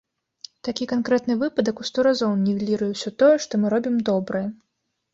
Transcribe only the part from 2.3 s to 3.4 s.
нівеліруе ўсё тое,